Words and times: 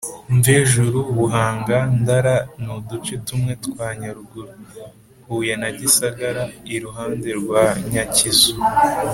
Mvejuru, 0.37 0.97
buhanga, 1.17 1.77
ndara 1.99 2.35
Ni 2.61 2.69
uduce 2.77 3.13
tumwe 3.27 3.51
twa 3.65 3.87
Nyaruguru, 3.99 4.53
Huye 5.25 5.53
na 5.61 5.69
Gisagara 5.77 6.43
(iruhande 6.75 7.29
rwa 7.41 7.63
Nyakizu) 7.91 8.53